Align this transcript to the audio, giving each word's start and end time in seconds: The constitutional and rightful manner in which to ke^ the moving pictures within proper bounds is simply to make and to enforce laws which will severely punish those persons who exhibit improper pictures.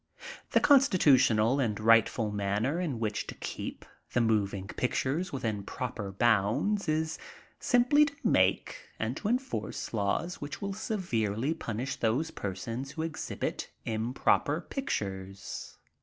The 0.53 0.59
constitutional 0.59 1.59
and 1.59 1.79
rightful 1.79 2.31
manner 2.31 2.79
in 2.81 2.99
which 2.99 3.27
to 3.27 3.35
ke^ 3.35 3.83
the 4.13 4.19
moving 4.21 4.65
pictures 4.69 5.31
within 5.31 5.61
proper 5.61 6.11
bounds 6.11 6.89
is 6.89 7.19
simply 7.59 8.05
to 8.05 8.15
make 8.23 8.77
and 8.97 9.15
to 9.17 9.27
enforce 9.27 9.93
laws 9.93 10.41
which 10.41 10.59
will 10.59 10.73
severely 10.73 11.53
punish 11.53 11.97
those 11.97 12.31
persons 12.31 12.93
who 12.93 13.03
exhibit 13.03 13.69
improper 13.85 14.59
pictures. 14.61 15.77